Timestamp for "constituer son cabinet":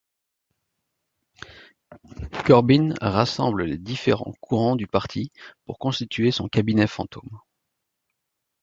5.77-6.87